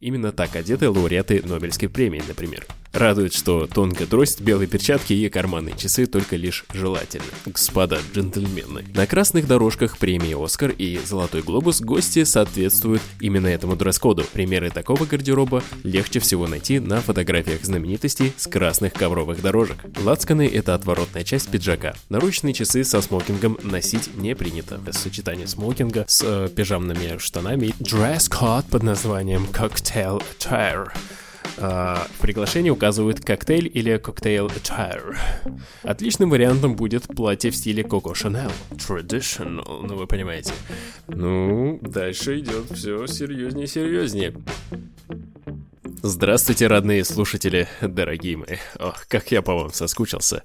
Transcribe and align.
Именно 0.00 0.32
так 0.32 0.56
одеты 0.56 0.88
лауреаты 0.88 1.42
Нобелевской 1.44 1.88
премии, 1.88 2.22
например. 2.26 2.66
Радует, 2.92 3.32
что 3.32 3.68
тонкая 3.68 4.06
трость, 4.08 4.40
белые 4.40 4.66
перчатки 4.66 5.12
и 5.12 5.28
карманные 5.28 5.76
часы 5.76 6.06
только 6.06 6.34
лишь 6.34 6.64
желательны. 6.72 7.24
Господа 7.46 8.00
джентльмены. 8.12 8.84
На 8.94 9.06
красных 9.06 9.46
дорожках 9.46 9.96
премии 9.96 10.34
«Оскар» 10.44 10.70
и 10.70 10.98
«Золотой 11.04 11.42
глобус» 11.42 11.80
гости 11.80 12.24
соответствуют 12.24 13.02
именно 13.20 13.46
этому 13.46 13.76
дресс-коду. 13.76 14.24
Примеры 14.32 14.70
такого 14.70 15.04
гардероба 15.04 15.62
легче 15.84 16.18
всего 16.18 16.48
найти 16.48 16.80
на 16.80 17.00
фотографиях 17.00 17.64
знаменитостей 17.64 18.32
с 18.36 18.48
красных 18.48 18.92
ковровых 18.92 19.40
дорожек. 19.40 19.78
Лацканы— 20.02 20.48
это 20.52 20.74
отворотная 20.74 21.22
часть 21.22 21.48
пиджака. 21.48 21.94
Наручные 22.08 22.54
часы 22.54 22.82
со 22.82 23.00
смокингом 23.00 23.56
носить 23.62 24.16
не 24.16 24.34
принято. 24.34 24.80
Сочетание 24.90 25.46
смокинга 25.46 26.04
с 26.08 26.22
э, 26.24 26.48
пижамными 26.48 27.18
штанами. 27.18 27.72
Дресс-код 27.78 28.66
под 28.66 28.82
названием 28.82 29.46
«Cocktail 29.52 30.22
Attire» 30.38 30.90
в 31.60 32.20
приглашении 32.20 32.70
указывают 32.70 33.20
коктейль 33.20 33.70
или 33.72 33.98
коктейл 33.98 34.48
attire. 34.48 35.16
Отличным 35.82 36.30
вариантом 36.30 36.74
будет 36.74 37.04
платье 37.04 37.50
в 37.50 37.56
стиле 37.56 37.84
Коко 37.84 38.14
Шанел. 38.14 38.50
Traditional, 38.70 39.86
ну 39.86 39.94
вы 39.94 40.06
понимаете. 40.06 40.52
Ну, 41.08 41.78
дальше 41.82 42.38
идет 42.40 42.70
все 42.70 43.06
серьезнее 43.06 43.64
и 43.64 43.68
серьезнее. 43.68 44.34
Здравствуйте, 46.02 46.66
родные 46.66 47.04
слушатели, 47.04 47.68
дорогие 47.82 48.38
мои. 48.38 48.56
Ох, 48.78 49.06
как 49.06 49.30
я 49.32 49.42
по 49.42 49.54
вам 49.54 49.70
соскучился. 49.70 50.42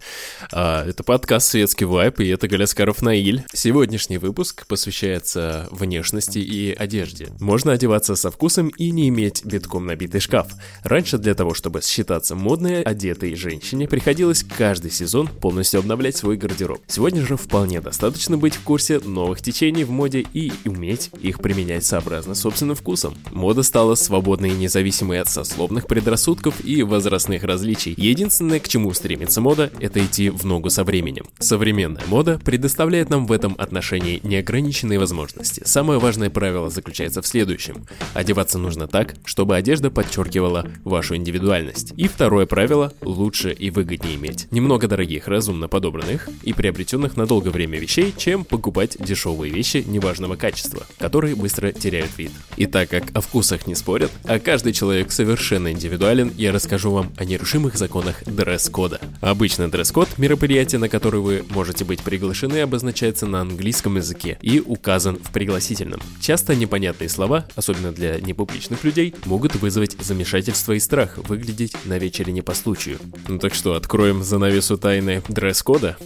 А, 0.52 0.86
это 0.86 1.02
подкаст 1.02 1.48
«Светский 1.48 1.86
вайп», 1.86 2.20
и 2.20 2.28
это 2.28 2.50
Галяскаров 2.50 3.02
Наиль. 3.02 3.46
Сегодняшний 3.54 4.18
выпуск 4.18 4.68
посвящается 4.68 5.70
внешности 5.72 6.40
и 6.40 6.74
одежде. 6.74 7.30
Можно 7.40 7.72
одеваться 7.72 8.18
со 8.18 8.32
вкусом 8.32 8.68
и 8.68 8.92
не 8.92 9.08
иметь 9.08 9.46
битком 9.46 9.86
набитый 9.86 10.20
шкаф. 10.20 10.48
Раньше 10.84 11.18
для 11.18 11.34
того, 11.36 11.54
чтобы 11.54 11.82
считаться 11.82 12.36
модной, 12.36 12.84
одетой 12.84 13.34
женщине, 13.36 13.88
приходилось 13.88 14.44
каждый 14.44 14.92
сезон 14.92 15.30
полностью 15.30 15.80
обновлять 15.80 16.18
свой 16.18 16.36
гардероб. 16.36 16.82
Сегодня 16.88 17.26
же 17.26 17.38
вполне 17.38 17.80
достаточно 17.80 18.38
быть 18.38 18.56
в 18.56 18.62
курсе 18.62 19.00
новых 19.00 19.42
течений 19.42 19.86
в 19.86 19.92
моде 19.92 20.26
и 20.34 20.52
уметь 20.66 21.12
их 21.22 21.40
применять 21.40 21.86
сообразно 21.86 22.36
собственным 22.36 22.76
вкусом. 22.76 23.16
Мода 23.32 23.64
стала 23.64 23.96
свободной 23.96 24.50
и 24.50 24.58
независимой 24.58 25.22
от 25.22 25.30
сословных 25.46 25.88
предрассудков 25.88 26.56
и 26.66 26.84
возрастных 26.84 27.44
различий. 27.44 27.94
Единственное, 27.98 28.60
к 28.60 28.68
чему 28.68 28.92
стремится 28.94 29.42
мода, 29.42 29.72
это 29.80 30.04
идти 30.04 30.30
в 30.30 30.44
ногу 30.44 30.70
со 30.70 30.84
временем. 30.84 31.26
Современная 31.40 32.04
мода 32.08 32.40
предоставляет 32.44 33.10
нам 33.10 33.28
в 33.28 33.32
этом 33.32 33.56
отношении 33.58 34.20
неограниченные 34.24 35.00
возможности. 35.00 35.62
Самое 35.66 36.00
важное 36.00 36.30
правило 36.30 36.70
заключается 36.70 37.22
в 37.22 37.28
следующем. 37.28 37.86
Одеваться 38.14 38.58
нужно 38.58 38.88
так, 38.88 39.16
чтобы 39.24 39.56
одежда 39.56 39.92
подчеркивала 39.92 40.68
вашу 40.84 41.16
индивидуальность. 41.16 41.94
И 41.96 42.08
второе 42.08 42.46
правило– 42.46 42.92
лучше 43.02 43.54
и 43.54 43.70
выгоднее 43.70 44.16
иметь 44.16 44.52
немного 44.52 44.88
дорогих, 44.88 45.28
разумно 45.28 45.68
подобранных 45.68 46.28
и 46.44 46.54
приобретенных 46.54 47.18
на 47.18 47.26
долгое 47.26 47.52
время 47.52 47.80
вещей, 47.80 48.14
чем 48.18 48.44
покупать 48.44 48.98
дешевые 49.00 49.54
вещи 49.54 49.84
неважного 49.86 50.36
качества, 50.36 50.86
которые 50.98 51.36
быстро 51.36 51.72
теряют 51.72 52.18
вид. 52.18 52.32
И 52.58 52.66
так 52.66 52.90
как 52.90 53.04
о 53.14 53.22
вкусах 53.22 53.68
не 53.68 53.76
спорят, 53.76 54.12
а 54.24 54.40
каждый 54.40 54.74
человек 54.74 55.12
совершенно 55.12 55.35
совершенно 55.36 55.74
индивидуален, 55.74 56.32
я 56.38 56.54
расскажу 56.54 56.92
вам 56.92 57.12
о 57.18 57.26
нерушимых 57.26 57.76
законах 57.76 58.24
дресс-кода. 58.24 59.02
Обычно 59.20 59.70
дресс-код 59.70 60.08
мероприятия, 60.18 60.78
на 60.78 60.88
которое 60.88 61.20
вы 61.20 61.46
можете 61.50 61.84
быть 61.84 62.02
приглашены, 62.02 62.62
обозначается 62.62 63.28
на 63.28 63.42
английском 63.42 63.98
языке 63.98 64.38
и 64.42 64.62
указан 64.62 65.18
в 65.22 65.32
пригласительном. 65.34 66.00
Часто 66.22 66.56
непонятные 66.56 67.10
слова, 67.10 67.46
особенно 67.58 67.92
для 67.92 68.22
непубличных 68.22 68.86
людей, 68.86 69.14
могут 69.26 69.56
вызвать 69.56 69.98
замешательство 70.02 70.72
и 70.72 70.80
страх 70.80 71.18
выглядеть 71.18 71.76
на 71.84 71.98
вечере 71.98 72.32
не 72.32 72.42
по 72.42 72.54
случаю. 72.54 72.98
Ну 73.28 73.38
так 73.38 73.54
что, 73.54 73.74
откроем 73.74 74.24
занавесу 74.24 74.78
тайны 74.78 75.22
дресс-кода? 75.28 75.98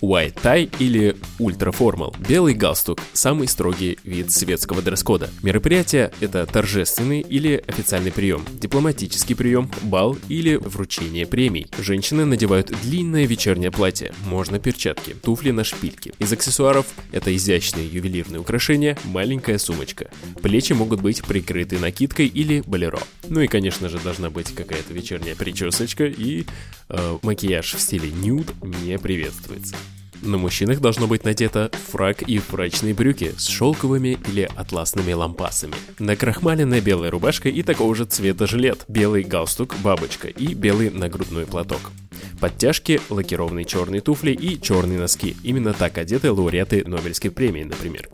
White 0.00 0.34
tie 0.42 0.70
или 0.78 1.16
ультраформал. 1.38 2.14
Белый 2.28 2.54
галстук– 2.54 3.00
самый 3.12 3.48
строгий 3.48 3.98
вид 4.04 4.32
светского 4.32 4.82
дресс-кода. 4.82 5.30
Мероприятие– 5.42 6.12
это 6.20 6.46
торжественный 6.46 7.20
или 7.20 7.62
официальный 7.66 8.12
прием, 8.12 8.44
дипломатический 8.54 9.34
прием, 9.34 9.70
бал 9.82 10.16
или 10.28 10.56
вручение 10.56 11.26
премий. 11.26 11.66
Женщины 11.78 12.24
надевают 12.24 12.72
длинное 12.82 13.26
вечернее 13.26 13.70
платье, 13.70 14.12
можно 14.26 14.58
перчатки, 14.58 15.14
туфли 15.14 15.50
на 15.50 15.64
шпильке. 15.64 16.12
Из 16.18 16.32
аксессуаров– 16.32 16.86
это 17.12 17.34
изящные 17.34 17.86
ювелирные 17.88 18.40
украшения, 18.40 18.98
маленькая 19.04 19.58
сумочка. 19.58 20.10
Плечи 20.42 20.72
могут 20.72 21.00
быть 21.00 21.22
прикрыты 21.22 21.78
накидкой 21.78 22.26
или 22.26 22.62
болеро. 22.66 23.00
Ну 23.28 23.40
и, 23.40 23.46
конечно 23.46 23.88
же, 23.88 23.98
должна 23.98 24.30
быть 24.30 24.54
какая-то 24.54 24.92
вечерняя 24.92 25.34
причесочка 25.34 26.04
и 26.06 26.46
э, 26.88 27.18
макияж 27.22 27.74
в 27.74 27.80
стиле 27.80 28.10
нюд 28.10 28.46
не 28.62 28.98
приветствуется. 28.98 29.76
На 30.22 30.36
мужчинах 30.36 30.80
должно 30.80 31.06
быть 31.06 31.24
надето 31.24 31.70
фрак 31.90 32.22
и 32.22 32.38
фрачные 32.38 32.94
брюки 32.94 33.32
с 33.36 33.46
шелковыми 33.46 34.18
или 34.28 34.48
атласными 34.56 35.12
лампасами. 35.12 35.74
Накрахмаленная 35.98 36.80
белая 36.80 37.10
рубашка 37.10 37.48
и 37.48 37.62
такого 37.62 37.94
же 37.94 38.04
цвета 38.04 38.46
жилет, 38.46 38.84
белый 38.88 39.22
галстук, 39.22 39.76
бабочка 39.82 40.28
и 40.28 40.54
белый 40.54 40.90
нагрудной 40.90 41.46
платок. 41.46 41.92
Подтяжки, 42.40 43.00
лакированные 43.10 43.64
черные 43.64 44.00
туфли 44.00 44.32
и 44.32 44.60
черные 44.60 44.98
носки. 44.98 45.36
Именно 45.42 45.72
так 45.72 45.98
одеты 45.98 46.32
лауреаты 46.32 46.84
Нобелевской 46.84 47.30
премии, 47.30 47.64
например. 47.64 48.08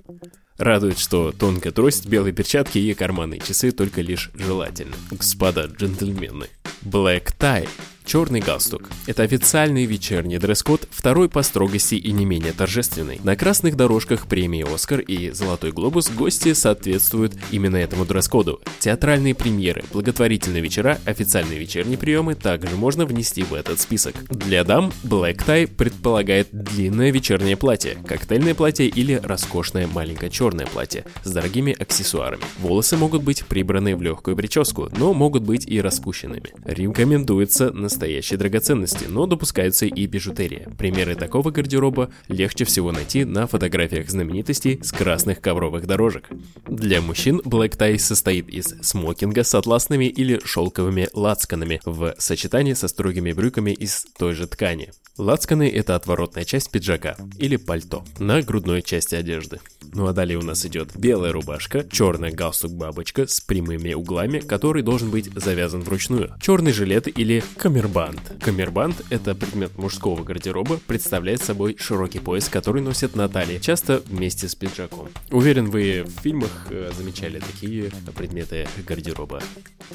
Радует, 0.59 0.99
что 0.99 1.33
тонкая 1.33 1.73
трость, 1.73 2.07
белые 2.07 2.33
перчатки 2.33 2.79
и 2.79 2.95
карманные 2.95 3.41
часы 3.41 3.73
только 3.73 4.03
лишь 4.03 4.31
желательны. 4.35 4.95
Господа 5.11 5.65
джентльмены. 5.65 6.47
Black 6.83 7.35
tie 7.39 7.69
Черный 8.05 8.41
галстук– 8.41 8.91
это 9.07 9.23
официальный 9.23 9.87
вечерний 9.87 10.37
дресс-код, 10.37 10.87
второй 10.91 11.31
по 11.31 11.43
строгости 11.43 11.95
и 11.95 12.13
не 12.13 12.27
менее 12.27 12.53
торжественный. 12.53 13.19
На 13.25 13.35
красных 13.35 13.77
дорожках 13.77 14.27
премии 14.27 14.63
«Оскар» 14.63 15.01
и 15.01 15.31
«Золотой 15.31 15.73
глобус» 15.73 16.11
гости 16.11 16.53
соответствуют 16.53 17.33
именно 17.51 17.77
этому 17.77 18.05
дресс-коду. 18.05 18.61
Театральные 18.79 19.35
премьеры, 19.35 19.85
благотворительные 19.91 20.63
вечера, 20.63 20.99
официальные 21.07 21.59
вечерние 21.59 21.97
приемы 21.97 22.35
также 22.35 22.77
можно 22.77 23.07
внести 23.07 23.43
в 23.43 23.55
этот 23.55 23.81
список. 23.81 24.15
Для 24.29 24.65
дам 24.65 24.93
Black 25.03 25.39
Tie 25.47 25.67
предполагает 25.67 26.49
длинное 26.53 27.11
вечернее 27.11 27.57
платье, 27.57 27.97
коктейльное 28.07 28.55
платье 28.55 28.87
или 28.87 29.15
роскошное 29.15 29.87
маленькое 29.87 30.31
черное 30.31 30.67
платье 30.67 31.07
с 31.25 31.31
дорогими 31.31 31.73
аксессуарами. 31.73 32.43
Волосы 32.59 32.99
могут 32.99 33.23
быть 33.23 33.47
прибраны 33.47 33.97
в 33.97 34.03
легкую 34.03 34.37
прическу, 34.37 34.91
но 34.99 35.15
могут 35.15 35.43
быть 35.43 35.67
и 35.67 35.81
распущенными. 35.81 36.53
Рекомендуется 36.67 37.73
на 37.73 37.89
настоящие 37.95 38.39
драгоценности, 38.39 39.05
но 39.09 39.27
допускаются 39.27 39.87
и 39.87 40.07
бижутерия. 40.07 40.69
Примеры 40.77 41.15
такого 41.15 41.53
гардероба 41.53 42.11
легче 42.27 42.65
всего 42.65 42.91
найти 42.91 43.25
на 43.25 43.47
фотографиях 43.47 44.11
знаменитостей 44.11 44.81
с 44.83 44.91
красных 44.91 45.41
ковровых 45.41 45.87
дорожек. 45.87 46.29
Для 46.67 47.01
мужчин 47.01 47.41
Black 47.45 47.79
Tie 47.79 47.99
состоит 47.99 48.49
из 48.49 48.75
смокинга 48.83 49.45
с 49.45 49.55
атласными 49.55 50.07
или 50.07 50.41
шелковыми 50.45 51.09
лацканами 51.13 51.81
в 51.85 52.15
сочетании 52.19 52.73
со 52.73 52.89
строгими 52.89 53.33
брюками 53.33 53.71
из 53.71 54.07
той 54.19 54.35
же 54.35 54.49
ткани. 54.49 54.91
Лацканы– 55.17 55.69
это 55.75 55.95
отворотная 55.95 56.45
часть 56.45 56.73
пиджака 56.73 57.17
или 57.39 57.55
пальто 57.55 58.05
на 58.19 58.43
грудной 58.43 58.83
части 58.83 59.15
одежды. 59.15 59.61
Ну 59.93 60.09
а 60.09 60.13
далее 60.13 60.37
у 60.37 60.43
нас 60.43 60.67
идет 60.67 60.97
белая 60.97 61.31
рубашка, 61.33 61.87
черный 61.89 62.33
галстук-бабочка 62.33 63.29
с 63.29 63.41
прямыми 63.41 63.95
углами, 63.95 64.41
который 64.41 64.83
должен 64.83 65.11
быть 65.11 65.31
завязан 65.37 65.83
вручную, 65.83 66.35
черный 66.41 66.73
жилет 66.73 67.07
или 67.07 67.45
камербанд. 67.85 68.21
Камербанд– 68.41 69.05
это 69.11 69.35
предмет 69.35 69.77
мужского 69.77 70.23
гардероба, 70.23 70.81
представляет 70.87 71.43
собой 71.43 71.77
широкий 71.79 72.19
пояс, 72.19 72.49
который 72.49 72.81
носят 72.81 73.15
на 73.15 73.29
талии, 73.29 73.59
часто 73.59 74.03
вместе 74.07 74.49
с 74.49 74.55
пиджаком. 74.55 75.09
Уверен, 75.31 75.69
вы 75.69 76.05
в 76.07 76.23
фильмах 76.23 76.69
э, 76.71 76.91
замечали 76.97 77.41
такие 77.41 77.91
предметы 78.17 78.67
гардероба. 78.87 79.43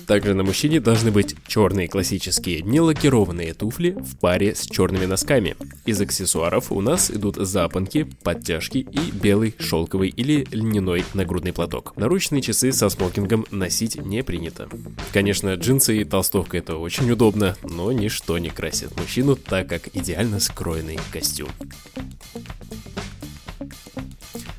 Также 0.05 0.35
на 0.35 0.44
мужчине 0.44 0.80
должны 0.80 1.12
быть 1.12 1.36
черные 1.47 1.88
классические 1.88 2.62
нелакированные 2.62 3.56
туфли 3.56 3.92
в 3.92 4.18
паре 4.18 4.53
с 4.53 4.68
черными 4.68 5.06
носками. 5.06 5.56
Из 5.85 6.00
аксессуаров 6.00 6.71
у 6.71 6.81
нас 6.81 7.09
идут 7.09 7.38
запонки, 7.38 8.07
подтяжки 8.24 8.80
и 8.80 9.12
белый 9.12 9.56
шелковый 9.57 10.09
или 10.09 10.45
льняной 10.51 11.03
нагрудный 11.15 11.53
платок. 11.53 11.94
Наручные 11.97 12.44
часы 12.44 12.71
со 12.71 12.89
смокингом 12.89 13.45
носить 13.50 13.95
не 13.95 14.24
принято. 14.24 14.69
Конечно, 15.12 15.56
джинсы 15.56 16.01
и 16.01 16.03
толстовка 16.03 16.57
это 16.57 16.77
очень 16.77 17.09
удобно, 17.09 17.56
но 17.80 17.94
ничто 17.94 18.38
не 18.40 18.50
красит 18.50 18.94
мужчину 19.00 19.38
так, 19.38 19.70
как 19.70 19.88
идеально 19.96 20.42
скроенный 20.42 21.00
костюм. 21.14 21.48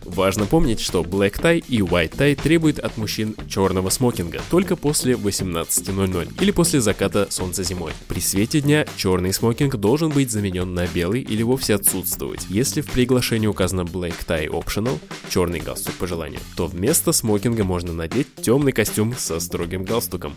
Важно 0.04 0.46
помнить, 0.46 0.80
что 0.80 1.02
black 1.02 1.38
tie 1.38 1.62
и 1.68 1.80
white 1.80 2.16
tie 2.16 2.34
требуют 2.34 2.78
от 2.78 2.96
мужчин 2.96 3.36
черного 3.46 3.90
смокинга 3.90 4.40
только 4.50 4.74
после 4.74 5.14
18.00 5.14 6.40
или 6.40 6.50
после 6.50 6.80
заката 6.80 7.26
солнца 7.28 7.62
зимой. 7.62 7.92
При 8.08 8.20
свете 8.20 8.62
дня 8.62 8.86
черный 8.96 9.34
смокинг 9.34 9.76
должен 9.76 10.08
быть 10.08 10.30
заменен 10.30 10.72
на 10.72 10.86
белый 10.86 11.20
или 11.20 11.42
вовсе 11.42 11.74
отсутствовать. 11.74 12.46
Если 12.48 12.80
в 12.80 12.90
приглашении 12.90 13.48
указано 13.48 13.82
black 13.82 14.14
tie 14.26 14.46
optional, 14.46 14.98
черный 15.28 15.60
галстук 15.60 15.94
по 15.96 16.06
желанию, 16.06 16.40
то 16.56 16.66
вместо 16.66 17.12
смокинга 17.12 17.64
можно 17.64 17.92
надеть 17.92 18.34
темный 18.36 18.72
костюм 18.72 19.14
со 19.14 19.40
строгим 19.40 19.84
галстуком. 19.84 20.34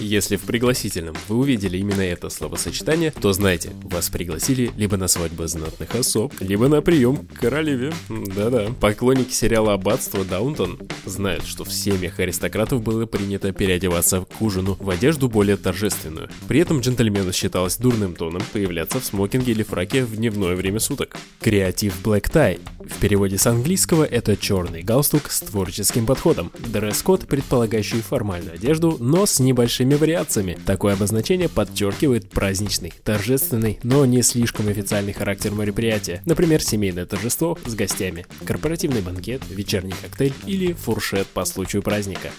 Если 0.00 0.36
в 0.36 0.42
пригласительном 0.42 1.14
вы 1.28 1.36
увидели 1.36 1.78
именно 1.78 2.02
это 2.02 2.28
словосочетание, 2.28 3.10
то 3.10 3.32
знайте, 3.32 3.70
вас 3.82 4.10
пригласили 4.10 4.70
либо 4.76 4.96
на 4.96 5.08
свадьбу 5.08 5.46
знатных 5.46 5.94
особ, 5.94 6.32
либо 6.40 6.68
на 6.68 6.82
прием 6.82 7.16
к 7.16 7.40
королеве. 7.40 7.92
Да-да. 8.08 8.66
Поклонники 8.80 9.32
сериала 9.32 9.74
«Аббатство 9.74 10.24
Даунтон» 10.24 10.78
знают, 11.04 11.44
что 11.46 11.64
в 11.64 11.72
семьях 11.72 12.18
аристократов 12.20 12.82
было 12.82 13.06
принято 13.06 13.52
переодеваться 13.52 14.22
к 14.22 14.42
ужину 14.42 14.76
в 14.80 14.90
одежду 14.90 15.28
более 15.28 15.56
торжественную. 15.56 16.28
При 16.48 16.60
этом 16.60 16.80
джентльмену 16.80 17.32
считалось 17.32 17.76
дурным 17.76 18.14
тоном 18.14 18.42
появляться 18.52 19.00
в 19.00 19.04
смокинге 19.04 19.52
или 19.52 19.62
фраке 19.62 20.04
в 20.04 20.16
дневное 20.16 20.54
время 20.54 20.80
суток. 20.80 21.16
Креатив 21.40 21.94
Black 22.02 22.30
Tie. 22.30 22.60
В 22.88 23.00
переводе 23.00 23.38
с 23.38 23.46
английского 23.46 24.04
это 24.04 24.36
черный 24.36 24.82
галстук 24.82 25.30
с 25.30 25.40
творческим 25.40 26.06
подходом. 26.06 26.52
Дресс-код, 26.58 27.26
предполагающий 27.26 28.00
формальную 28.00 28.54
одежду, 28.54 28.96
но 29.00 29.26
с 29.26 29.40
небольшим 29.40 29.64
небольшими 29.64 29.94
вариациями. 29.94 30.58
Такое 30.66 30.94
обозначение 30.94 31.48
подчеркивает 31.48 32.28
праздничный, 32.28 32.92
торжественный, 33.02 33.78
но 33.82 34.04
не 34.04 34.22
слишком 34.22 34.68
официальный 34.68 35.12
характер 35.12 35.52
мероприятия. 35.52 36.22
Например, 36.26 36.62
семейное 36.62 37.06
торжество 37.06 37.58
с 37.66 37.74
гостями, 37.74 38.26
корпоративный 38.44 39.00
банкет, 39.00 39.42
вечерний 39.48 39.94
коктейль 40.02 40.34
или 40.46 40.72
фуршет 40.72 41.26
по 41.28 41.44
случаю 41.44 41.82
праздника. 41.82 42.30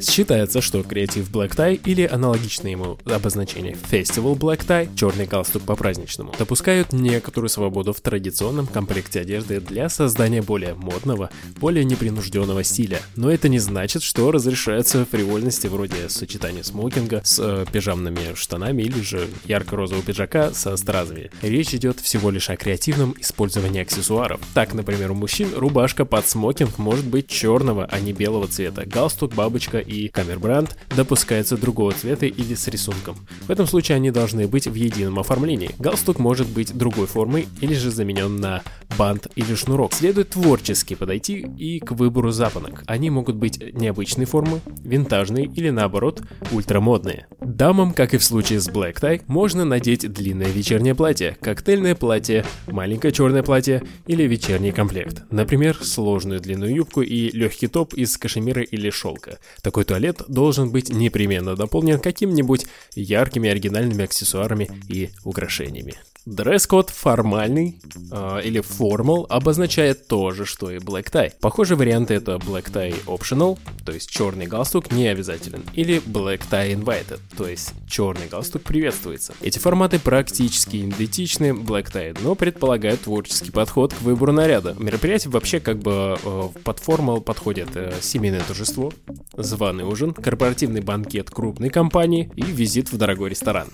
Считается, 0.00 0.60
что 0.60 0.82
креатив 0.82 1.30
Black 1.30 1.54
Tie 1.54 1.80
или 1.84 2.06
аналогичное 2.06 2.72
ему 2.72 2.98
обозначение 3.04 3.76
Festival 3.90 4.36
Black 4.36 4.66
Tie, 4.66 4.88
черный 4.96 5.26
галстук 5.26 5.62
по 5.62 5.76
праздничному, 5.76 6.34
допускают 6.38 6.92
некоторую 6.92 7.48
свободу 7.48 7.92
в 7.92 8.00
традиционном 8.00 8.66
комплекте 8.66 9.20
одежды 9.20 9.60
для 9.60 9.88
создания 9.92 10.42
более 10.42 10.74
модного, 10.74 11.30
более 11.56 11.84
непринужденного 11.84 12.64
стиля. 12.64 13.00
Но 13.16 13.30
это 13.30 13.48
не 13.48 13.58
значит, 13.58 14.02
что 14.02 14.30
разрешаются 14.30 15.04
фривольности 15.04 15.66
вроде 15.66 16.08
сочетания 16.08 16.62
смоки 16.62 16.92
смокинга 16.92 17.22
с 17.24 17.38
э, 17.38 17.64
пижамными 17.70 18.34
штанами 18.34 18.82
или 18.82 19.00
же 19.00 19.28
ярко-розового 19.46 20.04
пиджака 20.04 20.52
со 20.52 20.76
стразами. 20.76 21.30
Речь 21.42 21.74
идет 21.74 22.00
всего 22.00 22.30
лишь 22.30 22.50
о 22.50 22.56
креативном 22.56 23.14
использовании 23.18 23.82
аксессуаров. 23.82 24.40
Так, 24.54 24.74
например, 24.74 25.12
у 25.12 25.14
мужчин 25.14 25.48
рубашка 25.54 26.04
под 26.04 26.28
смокинг 26.28 26.78
может 26.78 27.04
быть 27.04 27.28
черного, 27.28 27.86
а 27.90 28.00
не 28.00 28.12
белого 28.12 28.46
цвета. 28.48 28.84
Галстук, 28.84 29.34
бабочка 29.34 29.78
и 29.78 30.08
камербранд 30.08 30.76
допускаются 30.96 31.56
другого 31.56 31.92
цвета 31.92 32.26
или 32.26 32.54
с 32.54 32.68
рисунком. 32.68 33.16
В 33.42 33.50
этом 33.50 33.66
случае 33.66 33.96
они 33.96 34.10
должны 34.10 34.46
быть 34.46 34.66
в 34.66 34.74
едином 34.74 35.18
оформлении. 35.18 35.70
Галстук 35.78 36.18
может 36.18 36.48
быть 36.48 36.76
другой 36.76 37.06
формы 37.06 37.46
или 37.60 37.74
же 37.74 37.90
заменен 37.90 38.36
на 38.36 38.62
бант 38.98 39.28
или 39.36 39.54
шнурок. 39.54 39.81
Следует 39.90 40.30
творчески 40.30 40.94
подойти 40.94 41.46
и 41.56 41.80
к 41.80 41.92
выбору 41.92 42.30
запонок. 42.30 42.82
Они 42.86 43.10
могут 43.10 43.36
быть 43.36 43.58
необычной 43.74 44.26
формы, 44.26 44.60
винтажные 44.84 45.46
или 45.46 45.70
наоборот 45.70 46.22
ультра 46.52 46.80
модные. 46.80 47.26
Дамам, 47.40 47.92
как 47.92 48.14
и 48.14 48.18
в 48.18 48.24
случае 48.24 48.60
с 48.60 48.68
Black 48.68 49.00
Tie, 49.00 49.22
можно 49.26 49.64
надеть 49.64 50.10
длинное 50.12 50.50
вечернее 50.50 50.94
платье, 50.94 51.36
коктейльное 51.40 51.94
платье, 51.94 52.44
маленькое 52.66 53.12
черное 53.12 53.42
платье 53.42 53.82
или 54.06 54.24
вечерний 54.24 54.72
комплект. 54.72 55.24
Например, 55.30 55.76
сложную 55.80 56.40
длинную 56.40 56.74
юбку 56.74 57.02
и 57.02 57.30
легкий 57.30 57.68
топ 57.68 57.94
из 57.94 58.16
кашемира 58.16 58.62
или 58.62 58.90
шелка. 58.90 59.38
Такой 59.62 59.84
туалет 59.84 60.22
должен 60.28 60.70
быть 60.70 60.90
непременно 60.90 61.56
дополнен 61.56 61.98
каким-нибудь 61.98 62.66
яркими 62.94 63.48
оригинальными 63.50 64.04
аксессуарами 64.04 64.68
и 64.88 65.10
украшениями. 65.24 65.94
Дресс-код 66.24 66.90
формальный 66.90 67.80
э, 68.12 68.40
или 68.44 68.60
formal 68.60 69.26
обозначает 69.28 70.06
то 70.06 70.30
же, 70.30 70.44
что 70.44 70.70
и 70.70 70.76
black 70.76 71.10
tie. 71.10 71.32
Похожие 71.40 71.76
варианты 71.76 72.14
это 72.14 72.36
black 72.36 72.70
tie 72.70 72.94
optional, 73.06 73.58
то 73.84 73.90
есть 73.90 74.08
черный 74.08 74.46
галстук 74.46 74.92
не 74.92 75.08
обязателен, 75.08 75.64
или 75.74 76.00
black 76.06 76.42
tie 76.48 76.74
invited, 76.74 77.18
то 77.36 77.48
есть 77.48 77.72
черный 77.88 78.28
галстук 78.28 78.62
приветствуется. 78.62 79.34
Эти 79.40 79.58
форматы 79.58 79.98
практически 79.98 80.76
идентичны 80.76 81.50
black 81.50 81.92
tie, 81.92 82.16
но 82.22 82.36
предполагают 82.36 83.00
творческий 83.00 83.50
подход 83.50 83.92
к 83.92 84.00
выбору 84.02 84.32
наряда. 84.32 84.76
Мероприятие 84.78 85.32
вообще 85.32 85.58
как 85.58 85.80
бы 85.80 86.16
э, 86.22 86.48
под 86.62 86.78
формал 86.78 87.20
подходит 87.20 87.70
э, 87.74 87.94
семейное 88.00 88.42
торжество, 88.46 88.92
званый 89.36 89.84
ужин, 89.84 90.14
корпоративный 90.14 90.82
банкет 90.82 91.30
крупной 91.30 91.70
компании 91.70 92.30
и 92.36 92.42
визит 92.42 92.92
в 92.92 92.96
дорогой 92.96 93.30
ресторан. 93.30 93.66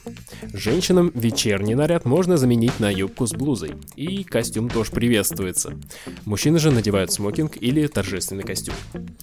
Женщинам 0.52 1.10
вечерний 1.14 1.74
наряд 1.74 2.04
можно 2.04 2.36
заменить 2.36 2.78
на 2.80 2.90
юбку 2.90 3.26
с 3.26 3.32
блузой. 3.32 3.72
И 3.96 4.24
костюм 4.24 4.68
тоже 4.68 4.90
приветствуется. 4.92 5.74
Мужчины 6.24 6.58
же 6.58 6.70
надевают 6.70 7.12
смокинг 7.12 7.56
или 7.60 7.86
торжественный 7.86 8.42
костюм. 8.42 8.74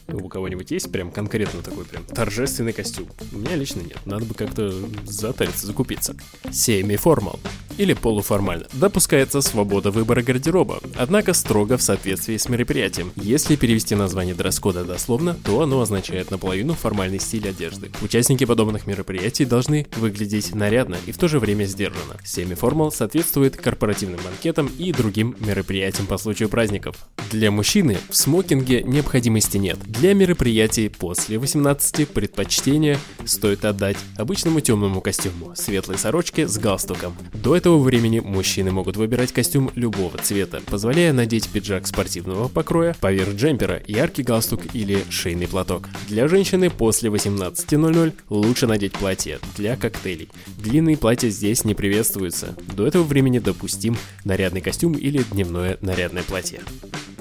У 0.07 0.27
кого-нибудь 0.27 0.71
есть 0.71 0.91
прям 0.91 1.11
конкретно 1.11 1.61
такой 1.61 1.85
прям 1.85 2.03
торжественный 2.05 2.73
костюм? 2.73 3.07
У 3.33 3.37
меня 3.37 3.55
лично 3.55 3.81
нет. 3.81 3.99
Надо 4.05 4.25
бы 4.25 4.33
как-то 4.33 4.73
затариться, 5.05 5.67
закупиться. 5.67 6.15
Семи-формал 6.51 7.39
или 7.77 7.93
полуформально. 7.93 8.65
Допускается 8.73 9.41
свобода 9.41 9.91
выбора 9.91 10.21
гардероба, 10.21 10.79
однако 10.95 11.33
строго 11.33 11.77
в 11.77 11.81
соответствии 11.81 12.37
с 12.37 12.49
мероприятием. 12.49 13.11
Если 13.15 13.55
перевести 13.55 13.95
название 13.95 14.35
дресс-кода 14.35 14.83
дословно, 14.83 15.37
то 15.43 15.61
оно 15.61 15.81
означает 15.81 16.31
наполовину 16.31 16.73
формальный 16.73 17.19
стиль 17.19 17.49
одежды. 17.49 17.91
Участники 18.01 18.45
подобных 18.45 18.87
мероприятий 18.87 19.45
должны 19.45 19.87
выглядеть 19.97 20.53
нарядно 20.53 20.97
и 21.05 21.11
в 21.11 21.17
то 21.17 21.27
же 21.27 21.39
время 21.39 21.65
сдержанно. 21.65 22.17
Семи-формал 22.23 22.91
соответствует 22.91 23.57
корпоративным 23.57 24.19
банкетам 24.23 24.69
и 24.77 24.91
другим 24.91 25.35
мероприятиям 25.39 26.07
по 26.07 26.17
случаю 26.17 26.49
праздников. 26.49 26.95
Для 27.31 27.51
мужчины 27.51 27.97
в 28.09 28.15
смокинге 28.15 28.83
необходимости 28.83 29.57
нет. 29.57 29.79
Для 29.85 30.13
мероприятий 30.13 30.89
после 30.89 31.39
18 31.39 32.07
предпочтение 32.09 32.97
стоит 33.25 33.65
отдать 33.65 33.97
обычному 34.17 34.61
темному 34.61 35.01
костюму, 35.01 35.55
светлой 35.55 35.97
сорочке 35.97 36.47
с 36.47 36.57
галстуком. 36.57 37.15
До 37.33 37.55
этого 37.55 37.64
этого 37.65 37.79
времени 37.79 38.19
мужчины 38.19 38.69
могут 38.69 38.95
выбирать 38.95 39.31
костюм 39.31 39.71
любого 39.73 40.19
цвета, 40.19 40.61
позволяя 40.67 41.11
надеть 41.13 41.49
пиджак 41.49 41.87
спортивного 41.87 42.47
покроя, 42.47 42.95
поверх 43.01 43.33
джемпера, 43.33 43.81
яркий 43.87 44.21
галстук 44.21 44.61
или 44.75 45.03
шейный 45.09 45.47
платок. 45.47 45.89
Для 46.07 46.27
женщины 46.27 46.69
после 46.69 47.09
18.00 47.09 48.13
лучше 48.29 48.67
надеть 48.67 48.93
платье 48.93 49.39
для 49.57 49.75
коктейлей. 49.77 50.29
Длинные 50.59 50.95
платья 50.95 51.29
здесь 51.29 51.65
не 51.65 51.73
приветствуются. 51.73 52.55
До 52.75 52.85
этого 52.85 53.01
времени 53.01 53.39
допустим 53.39 53.97
нарядный 54.25 54.61
костюм 54.61 54.93
или 54.93 55.23
дневное 55.23 55.79
нарядное 55.81 56.21
платье. 56.21 56.61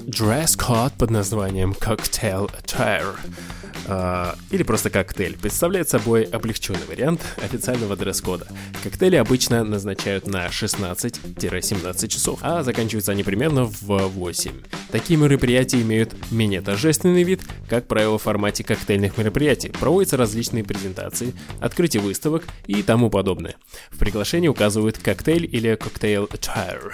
Dress 0.05 0.55
code 0.55 0.93
под 0.99 1.09
названием 1.09 1.71
Cocktail 1.71 2.51
Attire 2.61 3.15
а, 3.87 4.35
или 4.51 4.63
просто 4.63 4.89
коктейль, 4.89 5.37
представляет 5.37 5.89
собой 5.89 6.23
облегченный 6.23 6.85
вариант 6.87 7.21
официального 7.43 7.95
дресс-кода. 7.95 8.47
Коктейли 8.83 9.15
обычно 9.15 9.63
назначают 9.63 10.27
на 10.27 10.47
16-17 10.47 12.07
часов, 12.07 12.39
а 12.41 12.63
заканчиваются 12.63 13.11
они 13.11 13.23
примерно 13.23 13.65
в 13.65 14.07
8. 14.07 14.51
Такие 14.91 15.19
мероприятия 15.19 15.81
имеют 15.81 16.15
менее 16.31 16.61
торжественный 16.61 17.23
вид, 17.23 17.41
как 17.69 17.87
правило 17.87 18.17
в 18.17 18.23
формате 18.23 18.63
коктейльных 18.63 19.17
мероприятий. 19.17 19.69
Проводятся 19.69 20.17
различные 20.17 20.63
презентации, 20.63 21.33
открытие 21.59 22.01
выставок 22.01 22.43
и 22.67 22.81
тому 22.83 23.09
подобное. 23.09 23.55
В 23.89 23.97
приглашении 23.97 24.47
указывают 24.47 24.97
коктейль 24.97 25.47
или 25.51 25.75
коктейл 25.75 26.25
attire. 26.25 26.93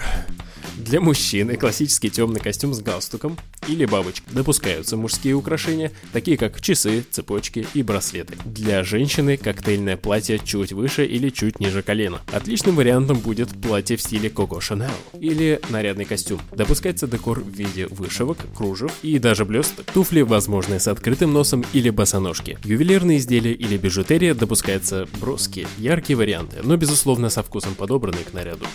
Для 0.76 1.00
мужчины 1.00 1.56
классический 1.56 2.10
темный 2.10 2.40
костюм 2.40 2.72
с 2.72 2.80
галстуком 2.80 3.36
или 3.68 3.84
бабочкой. 3.84 4.32
Допускаются 4.32 4.96
мужские 4.96 5.34
украшения, 5.34 5.92
такие 6.12 6.36
как 6.36 6.60
часы, 6.60 7.04
цепочки 7.10 7.66
и 7.74 7.82
браслеты. 7.82 8.34
Для 8.44 8.82
женщины 8.82 9.36
коктейльное 9.36 9.96
платье 9.96 10.38
чуть 10.38 10.72
выше 10.72 11.04
или 11.04 11.28
чуть 11.30 11.60
ниже 11.60 11.82
колена. 11.82 12.20
Отличным 12.32 12.76
вариантом 12.76 13.18
будет 13.18 13.50
платье 13.50 13.96
в 13.96 14.02
стиле 14.02 14.30
Коко 14.30 14.60
Шанел 14.60 14.90
или 15.18 15.60
нарядный 15.68 16.04
костюм. 16.04 16.40
Допускается 16.52 17.06
декор 17.06 17.40
в 17.40 17.48
виде 17.48 17.86
вышивок, 17.86 18.38
кружев 18.56 18.92
и 19.02 19.18
даже 19.18 19.44
блесток. 19.44 19.86
Туфли 19.92 20.22
возможны 20.22 20.80
с 20.80 20.88
открытым 20.88 21.32
носом 21.32 21.64
или 21.72 21.90
босоножки. 21.90 22.58
Ювелирные 22.64 23.18
изделия 23.18 23.52
или 23.52 23.76
бижутерия 23.76 24.34
допускаются 24.34 25.06
броски, 25.20 25.66
яркие 25.78 26.16
варианты, 26.16 26.60
но 26.62 26.76
безусловно 26.76 27.28
со 27.28 27.42
вкусом 27.42 27.74
подобранные 27.74 28.24
к 28.24 28.32
наряду. 28.32 28.66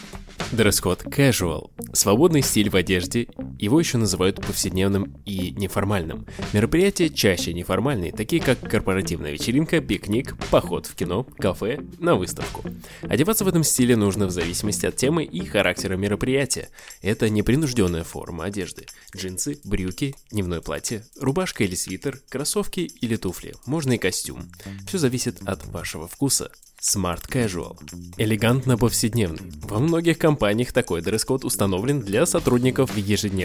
Дресс-код 0.52 1.04
casual. 1.04 1.70
Свободный 1.92 2.42
стиль 2.42 2.70
в 2.70 2.76
одежде 2.76 3.28
Его 3.60 3.80
еще 3.80 3.98
называют 3.98 4.46
повседневным 4.46 5.16
и 5.26 5.52
неформальным. 5.52 6.26
Мероприятия 6.54 7.10
чаще 7.10 7.54
неформальные, 7.54 8.12
такие 8.12 8.42
как 8.42 8.60
корпоративная 8.60 9.32
вечеринка, 9.32 9.82
пикник, 9.82 10.38
поход 10.50 10.86
в 10.86 10.96
кино, 10.96 11.24
кафе, 11.38 11.80
на 12.00 12.16
выставку. 12.16 12.64
Одеваться 13.02 13.46
в 13.46 13.48
этом 13.48 13.64
стиле 13.64 13.96
нужно 13.96 14.28
в 14.28 14.32
зависимости 14.32 14.86
от 14.86 14.96
темы 14.96 15.24
и 15.24 15.46
характера 15.46 15.96
мероприятия. 15.96 16.70
Это 17.02 17.30
непринужденная 17.30 18.04
форма 18.04 18.46
одежды. 18.46 18.86
Джинсы, 19.16 19.60
брюки, 19.64 20.16
дневное 20.32 20.62
платье, 20.62 21.04
рубашка 21.20 21.64
или 21.64 21.76
свитер, 21.76 22.22
кроссовки 22.30 22.82
или 23.02 23.16
туфли, 23.16 23.56
можно 23.66 23.94
и 23.94 23.98
костюм. 23.98 24.50
Все 24.88 24.98
зависит 24.98 25.42
от 25.48 25.66
вашего 25.68 26.08
вкуса. 26.08 26.52
Smart 26.80 27.28
Casual. 27.28 27.76
Элегантно 28.18 28.78
повседневный. 28.78 29.52
Во 29.64 29.80
многих 29.80 30.20
компаниях 30.20 30.72
такой 30.72 31.02
дресс-код 31.02 31.44
установлен 31.44 32.02
для 32.02 32.26
сотрудников 32.28 32.94
в 32.94 32.98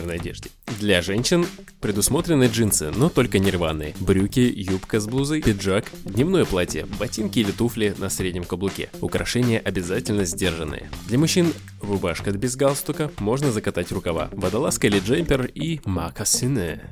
ежедневной 0.02 0.16
одежде. 0.16 0.50
Для 0.80 1.02
женщин 1.02 1.46
предусмотрены 1.80 2.44
джинсы, 2.44 2.90
но 2.94 3.08
только 3.08 3.38
не 3.38 3.50
рваные. 3.50 3.94
Брюки, 4.00 4.40
юбка 4.40 5.00
с 5.00 5.06
блузой, 5.06 5.42
пиджак, 5.42 5.86
дневное 6.04 6.44
платье, 6.44 6.86
ботинки 6.98 7.38
или 7.38 7.52
туфли 7.52 7.94
на 7.98 8.10
среднем 8.10 8.44
каблуке. 8.44 8.90
Украшения 9.00 9.60
обязательно 9.60 10.24
сдержанные. 10.24 10.90
Для 11.08 11.18
мужчин 11.18 11.52
рубашка 11.80 12.30
без 12.32 12.56
галстука, 12.56 13.10
можно 13.18 13.52
закатать 13.52 13.92
рукава, 13.92 14.28
водолазка 14.32 14.86
или 14.86 14.98
джемпер 14.98 15.46
и 15.46 15.80
макасины. 15.84 16.82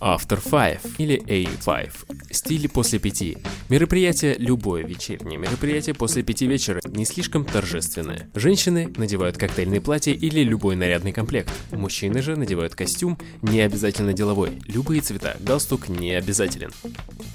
After 0.00 0.42
Five 0.42 0.80
или 0.98 1.22
A5. 1.24 2.13
Стиль 2.34 2.68
после 2.68 2.98
пяти. 2.98 3.38
Мероприятие 3.68 4.34
любое 4.38 4.84
вечернее 4.84 5.38
мероприятие 5.38 5.94
после 5.94 6.22
пяти 6.22 6.46
вечера 6.46 6.80
не 6.84 7.04
слишком 7.04 7.44
торжественное. 7.44 8.28
Женщины 8.34 8.92
надевают 8.96 9.38
коктейльные 9.38 9.80
платья 9.80 10.12
или 10.12 10.40
любой 10.40 10.76
нарядный 10.76 11.12
комплект. 11.12 11.50
Мужчины 11.70 12.22
же 12.22 12.36
надевают 12.36 12.74
костюм, 12.74 13.18
не 13.42 13.60
обязательно 13.60 14.12
деловой. 14.12 14.58
Любые 14.66 15.00
цвета, 15.00 15.36
галстук 15.40 15.88
не 15.88 16.12
обязателен. 16.12 16.72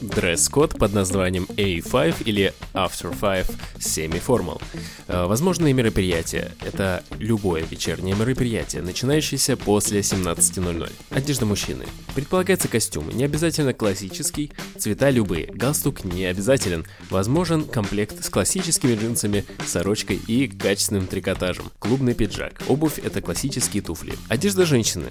Дресс-код 0.02 0.78
под 0.78 0.94
названием 0.94 1.46
A5 1.56 2.24
или 2.26 2.54
After 2.74 3.18
Five 3.18 3.50
semi-formal. 3.78 4.62
Э, 5.08 5.26
возможные 5.26 5.74
мероприятия– 5.74 6.52
это 6.66 7.04
любое 7.20 7.64
вечернее 7.64 8.16
мероприятие, 8.16 8.82
начинающееся 8.82 9.58
после 9.58 10.02
17.00. 10.02 10.92
Одежда 11.10 11.46
мужчины. 11.46 11.86
Предполагается 12.16 12.68
костюм, 12.68 13.10
не 13.10 13.24
обязательно 13.24 13.74
классический, 13.74 14.52
цвета 14.90 15.12
любые, 15.12 15.46
галстук 15.54 16.04
не 16.04 16.26
обязателен. 16.26 16.84
Возможен 17.12 17.64
комплект 17.64 18.26
с 18.26 18.30
классическими 18.32 18.96
джинсами, 18.96 19.46
сорочкой 19.64 20.20
и 20.26 20.48
качественным 20.48 21.06
трикотажем. 21.06 21.66
Клубный 21.78 22.16
пиджак. 22.16 22.64
Обувь– 22.68 22.98
это 23.04 23.22
классические 23.22 23.84
туфли. 23.84 24.16
Одежда 24.30 24.66
женщины. 24.66 25.06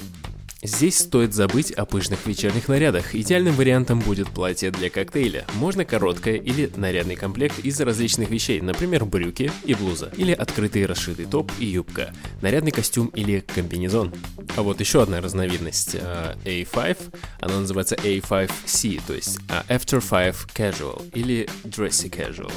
Здесь 0.60 0.98
стоит 0.98 1.34
забыть 1.34 1.70
о 1.70 1.86
пышных 1.86 2.26
вечерних 2.26 2.66
нарядах. 2.66 3.14
Идеальным 3.14 3.54
вариантом 3.54 4.00
будет 4.00 4.28
платье 4.28 4.72
для 4.72 4.90
коктейля. 4.90 5.46
Можно 5.54 5.84
короткое 5.84 6.34
или 6.34 6.68
нарядный 6.74 7.14
комплект 7.14 7.60
из 7.60 7.80
различных 7.80 8.28
вещей, 8.30 8.60
например, 8.60 9.04
брюки 9.04 9.52
и 9.64 9.74
блуза, 9.74 10.12
или 10.16 10.32
открытый 10.32 10.84
расшитый 10.86 11.26
топ 11.26 11.52
и 11.60 11.66
юбка, 11.66 12.12
нарядный 12.42 12.72
костюм 12.72 13.06
или 13.08 13.38
комбинезон. 13.38 14.12
А 14.56 14.62
вот 14.62 14.80
еще 14.80 15.00
одна 15.00 15.20
разновидность 15.20 15.94
uh, 15.94 16.36
A5, 16.44 16.98
она 17.40 17.60
называется 17.60 17.94
A5C, 17.94 19.00
то 19.06 19.14
есть 19.14 19.38
uh, 19.48 19.64
After 19.68 20.02
Five 20.02 20.52
Casual 20.56 21.08
или 21.14 21.48
Dressy 21.62 22.10
Casual. 22.10 22.52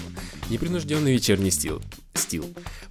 Непринужденный 0.49 1.13
вечерний 1.13 1.51
стиль 1.51 1.79
стил. 2.13 2.45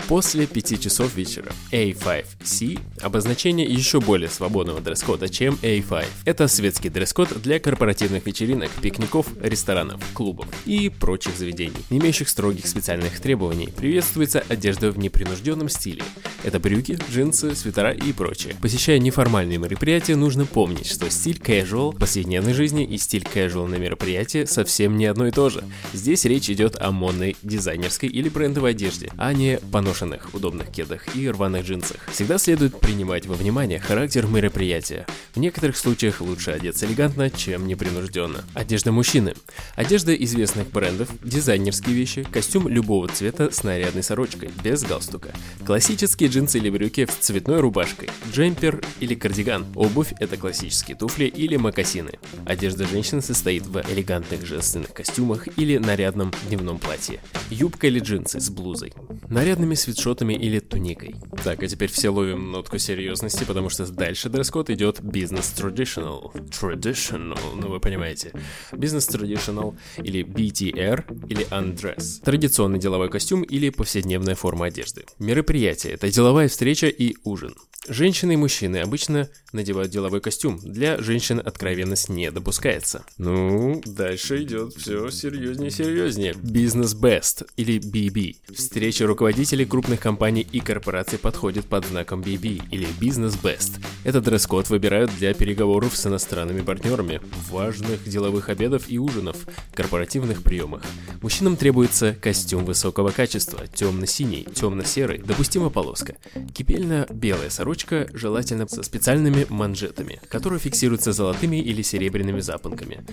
После 0.08 0.46
5 0.46 0.80
часов 0.80 1.14
вечера. 1.14 1.52
A5C– 1.72 2.80
обозначение 3.00 3.66
еще 3.66 4.00
более 4.00 4.28
свободного 4.28 4.80
дресс-кода, 4.80 5.28
чем 5.28 5.58
A5. 5.62 6.06
Это 6.24 6.48
светский 6.48 6.88
дресс-код 6.88 7.40
для 7.40 7.60
корпоративных 7.60 8.26
вечеринок, 8.26 8.70
пикников, 8.82 9.28
ресторанов, 9.40 10.02
клубов 10.14 10.46
и 10.66 10.88
прочих 10.88 11.36
заведений, 11.36 11.76
не 11.90 11.98
имеющих 11.98 12.28
строгих 12.28 12.66
специальных 12.66 13.20
требований. 13.20 13.68
Приветствуется 13.76 14.42
одежда 14.48 14.90
в 14.90 14.98
непринужденном 14.98 15.68
стиле. 15.68 16.02
Это 16.42 16.58
брюки, 16.58 16.98
джинсы, 17.10 17.54
свитера 17.54 17.92
и 17.92 18.12
прочее. 18.12 18.56
Посещая 18.60 18.98
неформальные 18.98 19.58
мероприятия, 19.58 20.16
нужно 20.16 20.46
помнить, 20.46 20.86
что 20.86 21.10
стиль 21.10 21.38
casual 21.38 21.92
в 21.92 21.98
повседневной 21.98 22.54
жизни 22.54 22.84
и 22.84 22.98
стиль 22.98 23.22
casual 23.22 23.66
на 23.66 23.76
мероприятии 23.76 24.44
совсем 24.44 24.96
не 24.96 25.06
одно 25.06 25.26
и 25.28 25.30
то 25.30 25.50
же. 25.50 25.62
Здесь 25.92 26.24
речь 26.24 26.50
идет 26.50 26.80
о 26.80 26.90
модной 26.90 27.36
дизайнерской 27.42 28.08
или 28.08 28.28
брендовой 28.28 28.70
одежде, 28.70 29.09
а 29.16 29.32
не 29.32 29.58
поношенных 29.58 30.34
удобных 30.34 30.70
кедах 30.70 31.14
и 31.16 31.28
рваных 31.28 31.64
джинсах. 31.64 31.98
Всегда 32.10 32.38
следует 32.38 32.78
принимать 32.80 33.26
во 33.26 33.34
внимание 33.34 33.78
характер 33.78 34.26
мероприятия. 34.26 35.06
В 35.34 35.38
некоторых 35.38 35.76
случаях 35.76 36.20
лучше 36.20 36.50
одеться 36.50 36.86
элегантно, 36.86 37.30
чем 37.30 37.66
непринужденно. 37.66 38.44
Одежда 38.54 38.92
мужчины. 38.92 39.34
Одежда 39.76 40.14
известных 40.14 40.70
брендов, 40.70 41.08
дизайнерские 41.22 41.94
вещи, 41.94 42.24
костюм 42.24 42.68
любого 42.68 43.08
цвета 43.08 43.50
с 43.50 43.62
нарядной 43.62 44.02
сорочкой, 44.02 44.50
без 44.62 44.82
галстука. 44.82 45.30
Классические 45.64 46.28
джинсы 46.28 46.58
или 46.58 46.70
брюки 46.70 47.06
с 47.06 47.14
цветной 47.24 47.60
рубашкой, 47.60 48.10
джемпер 48.32 48.82
или 49.00 49.14
кардиган. 49.14 49.66
Обувь– 49.74 50.12
это 50.18 50.36
классические 50.36 50.96
туфли 50.96 51.26
или 51.26 51.56
мокасины. 51.56 52.12
Одежда 52.44 52.86
женщины 52.86 53.22
состоит 53.22 53.66
в 53.66 53.82
элегантных 53.92 54.44
женственных 54.44 54.92
костюмах 54.92 55.46
или 55.56 55.78
нарядном 55.78 56.32
дневном 56.48 56.78
платье. 56.78 57.20
Юбка 57.50 57.86
или 57.86 58.00
джинсы 58.00 58.40
с 58.40 58.50
блузой 58.50 58.92
нарядными 59.28 59.74
свитшотами 59.74 60.34
или 60.34 60.58
туникой. 60.58 61.16
Так, 61.44 61.62
а 61.62 61.66
теперь 61.66 61.90
все 61.90 62.10
ловим 62.10 62.50
нотку 62.50 62.78
серьезности, 62.78 63.44
потому 63.44 63.68
что 63.70 63.86
дальше 63.86 64.28
дресс-код 64.28 64.70
идет 64.70 65.00
Business 65.00 65.54
Traditional. 65.56 66.32
Traditional, 66.50 67.38
ну 67.56 67.68
вы 67.68 67.80
понимаете. 67.80 68.32
Business 68.72 69.08
Traditional 69.08 69.76
или 69.98 70.22
BTR 70.24 71.26
или 71.28 71.46
Undress. 71.48 72.22
Традиционный 72.22 72.78
деловой 72.78 73.08
костюм 73.08 73.42
или 73.42 73.70
повседневная 73.70 74.34
форма 74.34 74.66
одежды. 74.66 75.04
Мероприятие– 75.18 75.92
это 75.94 76.10
деловая 76.10 76.48
встреча 76.48 76.86
и 76.86 77.16
ужин. 77.24 77.54
Женщины 77.90 78.34
и 78.34 78.36
мужчины 78.36 78.76
обычно 78.76 79.28
надевают 79.52 79.90
деловой 79.90 80.20
костюм. 80.20 80.60
Для 80.62 80.98
женщин 80.98 81.42
откровенность 81.44 82.08
не 82.08 82.30
допускается. 82.30 83.02
Ну, 83.18 83.82
дальше 83.84 84.44
идет 84.44 84.74
все 84.74 85.10
серьезнее 85.10 85.72
серьезнее. 85.72 86.34
Business 86.34 86.94
Best 86.96 87.48
или 87.56 87.80
BB. 87.80 88.54
Встреча 88.54 89.08
руководителей 89.08 89.64
крупных 89.64 89.98
компаний 89.98 90.46
и 90.52 90.60
корпораций 90.60 91.18
подходит 91.18 91.66
под 91.66 91.84
знаком 91.84 92.20
BB 92.20 92.68
или 92.70 92.86
Business 93.00 93.36
Best. 93.42 93.84
Этот 94.04 94.22
дресс-код 94.22 94.70
выбирают 94.70 95.10
для 95.18 95.34
переговоров 95.34 95.96
с 95.96 96.06
иностранными 96.06 96.60
партнерами, 96.60 97.20
важных 97.50 98.08
деловых 98.08 98.50
обедов 98.50 98.84
и 98.88 99.00
ужинов, 99.00 99.36
корпоративных 99.74 100.44
приемах. 100.44 100.82
Мужчинам 101.22 101.56
требуется 101.56 102.14
костюм 102.14 102.64
высокого 102.64 103.10
качества, 103.10 103.66
темно-синий, 103.66 104.46
темно-серый, 104.54 105.18
допустима 105.18 105.70
полоска, 105.70 106.14
кипельно-белая 106.54 107.50
сорочка 107.50 107.79
сорочка 107.80 108.08
желательно 108.16 108.68
со 108.68 108.82
специальными 108.82 109.46
манжетами, 109.48 110.20
которые 110.28 110.58
фиксируются 110.60 111.12
золотыми 111.12 111.56
или 111.56 111.82
серебряными 111.82 112.40
запонками. 112.40 113.04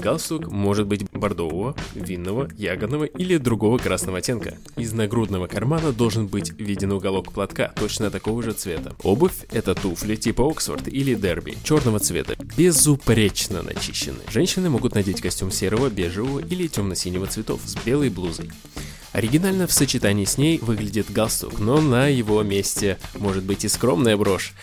Галстук 0.00 0.50
может 0.50 0.86
быть 0.86 1.08
бордового, 1.10 1.74
винного, 1.94 2.48
ягодного 2.56 3.04
или 3.04 3.36
другого 3.38 3.78
красного 3.78 4.18
оттенка. 4.18 4.58
Из 4.76 4.92
нагрудного 4.92 5.46
кармана 5.46 5.92
должен 5.92 6.26
быть 6.26 6.52
виден 6.58 6.92
уголок 6.92 7.32
платка 7.32 7.72
точно 7.76 8.10
такого 8.10 8.42
же 8.42 8.52
цвета. 8.52 8.94
Обувь– 9.02 9.34
это 9.50 9.74
туфли 9.74 10.16
типа 10.16 10.48
Оксфорд 10.48 10.88
или 10.88 11.14
Дерби, 11.14 11.56
черного 11.64 11.98
цвета, 11.98 12.36
безупречно 12.56 13.62
начищены. 13.62 14.18
Женщины 14.30 14.70
могут 14.70 14.94
надеть 14.94 15.20
костюм 15.20 15.50
серого, 15.50 15.88
бежевого 15.90 16.40
или 16.40 16.68
темно-синего 16.68 17.26
цветов 17.26 17.60
с 17.64 17.74
белой 17.84 18.10
блузой. 18.10 18.50
Оригинально 19.12 19.66
в 19.66 19.72
сочетании 19.72 20.24
с 20.24 20.38
ней 20.38 20.58
выглядит 20.58 21.10
галстук, 21.10 21.58
но 21.58 21.80
на 21.80 22.08
его 22.08 22.42
месте 22.42 22.98
может 23.18 23.44
быть 23.44 23.64
и 23.64 23.68
скромная 23.68 24.16
брошь. 24.16 24.54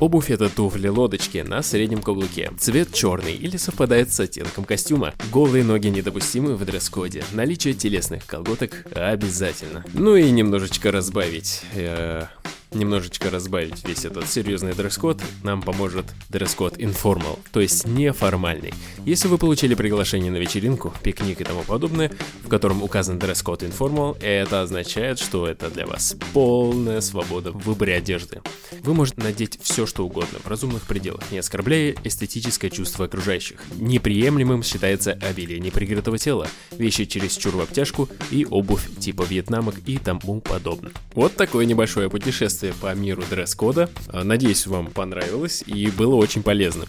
Обувь 0.00 0.30
это 0.30 0.48
туфли-лодочки 0.48 1.38
на 1.38 1.62
среднем 1.62 2.02
каблуке. 2.02 2.50
Цвет 2.58 2.92
черный 2.92 3.34
или 3.34 3.56
совпадает 3.56 4.12
с 4.12 4.20
оттенком 4.20 4.64
костюма. 4.64 5.14
Голые 5.32 5.64
ноги 5.64 5.88
недопустимы 5.88 6.56
в 6.56 6.64
дресс-коде. 6.64 7.24
Наличие 7.32 7.74
телесных 7.74 8.24
колготок 8.24 8.86
обязательно. 8.94 9.84
Ну 9.92 10.16
и 10.16 10.30
немножечко 10.30 10.90
разбавить. 10.90 11.62
Э 11.74 12.26
немножечко 12.72 13.30
разбавить 13.30 13.86
весь 13.86 14.04
этот 14.04 14.28
серьезный 14.28 14.74
дресс-код, 14.74 15.20
нам 15.42 15.62
поможет 15.62 16.06
дресс-код 16.28 16.78
informal, 16.78 17.38
то 17.52 17.60
есть 17.60 17.86
неформальный. 17.86 18.74
Если 19.04 19.28
вы 19.28 19.38
получили 19.38 19.74
приглашение 19.74 20.30
на 20.30 20.36
вечеринку, 20.36 20.92
пикник 21.02 21.40
и 21.40 21.44
тому 21.44 21.62
подобное, 21.62 22.12
в 22.44 22.48
котором 22.48 22.82
указан 22.82 23.18
дресс-код 23.18 23.62
informal, 23.62 24.20
это 24.22 24.62
означает, 24.62 25.18
что 25.18 25.46
это 25.46 25.70
для 25.70 25.86
вас 25.86 26.16
полная 26.32 27.00
свобода 27.00 27.52
в 27.52 27.58
выборе 27.58 27.94
одежды. 27.94 28.42
Вы 28.82 28.94
можете 28.94 29.22
надеть 29.22 29.58
все, 29.62 29.86
что 29.86 30.04
угодно, 30.04 30.38
в 30.42 30.46
разумных 30.46 30.82
пределах, 30.82 31.22
не 31.30 31.38
оскорбляя 31.38 31.94
эстетическое 32.04 32.70
чувство 32.70 33.06
окружающих. 33.06 33.60
Неприемлемым 33.76 34.62
считается 34.62 35.12
обилие 35.12 35.60
неприкрытого 35.60 36.18
тела, 36.18 36.46
вещи 36.72 37.04
через 37.04 37.36
чур 37.36 37.56
в 37.56 37.60
обтяжку 37.60 38.08
и 38.30 38.46
обувь 38.48 38.88
типа 38.98 39.22
вьетнамок 39.22 39.74
и 39.86 39.98
тому 39.98 40.40
подобное. 40.40 40.92
Вот 41.14 41.34
такое 41.36 41.64
небольшое 41.64 42.10
путешествие 42.10 42.57
путешествие 42.58 42.74
по 42.74 42.94
миру 42.94 43.22
дресс-кода. 43.30 43.88
Надеюсь, 44.12 44.66
вам 44.66 44.86
понравилось 44.90 45.62
и 45.66 45.90
было 45.90 46.16
очень 46.16 46.42
полезным. 46.42 46.88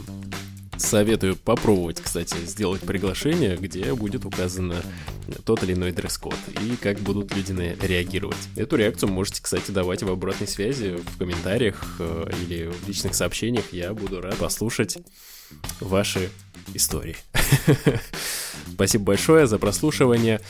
Советую 0.77 1.35
попробовать, 1.35 2.01
кстати, 2.01 2.35
сделать 2.45 2.81
приглашение, 2.81 3.57
где 3.57 3.93
будет 3.93 4.25
указано 4.25 4.75
тот 5.45 5.63
или 5.63 5.73
иной 5.73 5.91
дресс-код 5.91 6.35
и 6.61 6.75
как 6.77 6.99
будут 6.99 7.35
люди 7.35 7.51
на 7.51 7.73
реагировать. 7.85 8.37
Эту 8.55 8.77
реакцию 8.77 9.11
можете, 9.11 9.43
кстати, 9.43 9.71
давать 9.71 10.01
в 10.01 10.09
обратной 10.09 10.47
связи, 10.47 10.95
в 10.95 11.17
комментариях 11.17 11.97
э, 11.99 12.31
или 12.41 12.71
в 12.71 12.87
личных 12.87 13.13
сообщениях. 13.13 13.65
Я 13.71 13.93
буду 13.93 14.21
рад 14.21 14.37
послушать 14.37 14.97
ваши 15.81 16.29
истории. 16.73 17.17
Спасибо 18.73 19.05
большое 19.05 19.47
за 19.47 19.57
прослушивание. 19.57 20.41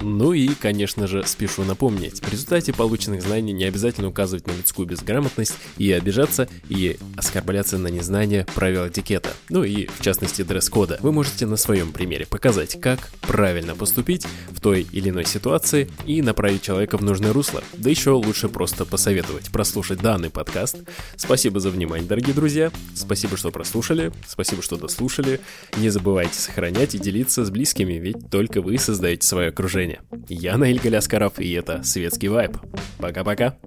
Ну 0.00 0.32
и, 0.32 0.48
конечно 0.48 1.06
же, 1.06 1.24
спешу 1.26 1.64
напомнить, 1.64 2.22
в 2.22 2.30
результате 2.30 2.72
полученных 2.72 3.22
знаний 3.22 3.52
не 3.52 3.64
обязательно 3.64 4.08
указывать 4.08 4.46
на 4.46 4.52
людскую 4.52 4.86
безграмотность 4.86 5.54
и 5.76 5.90
обижаться 5.90 6.48
и 6.68 6.98
оскорбляться 7.16 7.78
на 7.78 7.88
незнание 7.88 8.46
правил 8.54 8.86
этикета, 8.86 9.32
ну 9.48 9.64
и, 9.64 9.86
в 9.86 10.02
частности, 10.02 10.42
дресс-кода. 10.42 10.98
Вы 11.00 11.12
можете 11.12 11.46
на 11.46 11.56
своем 11.56 11.92
примере 11.92 12.26
показать, 12.26 12.80
как 12.80 13.10
правильно 13.22 13.74
поступить 13.74 14.26
в 14.50 14.60
той 14.60 14.86
или 14.92 15.10
иной 15.10 15.24
ситуации 15.24 15.90
и 16.06 16.22
направить 16.22 16.62
человека 16.62 16.96
в 16.96 17.02
нужное 17.02 17.32
русло. 17.32 17.62
Да 17.74 17.90
еще 17.90 18.10
лучше 18.10 18.48
просто 18.48 18.84
посоветовать 18.84 19.50
прослушать 19.50 20.00
данный 20.00 20.30
подкаст. 20.30 20.76
Спасибо 21.16 21.58
за 21.60 21.70
внимание, 21.70 22.06
дорогие 22.06 22.34
друзья. 22.34 22.70
Спасибо, 22.94 23.36
что 23.36 23.50
прослушали. 23.50 24.12
Спасибо, 24.26 24.62
что 24.62 24.76
дослушали. 24.76 25.40
Не 25.76 25.90
забывайте 25.90 26.38
сохранять 26.38 26.94
и 26.94 26.98
делиться 26.98 27.44
с 27.44 27.50
близкими, 27.58 27.94
ведь 27.94 28.30
только 28.30 28.62
вы 28.62 28.78
создаете 28.78 29.26
свое 29.26 29.48
окружение. 29.48 29.98
Я 30.28 30.56
Наиль 30.56 30.78
Галяскаров, 30.78 31.40
и 31.40 31.50
это 31.50 31.82
«Светский 31.82 32.28
вайб». 32.28 32.56
Пока-пока. 32.98 33.58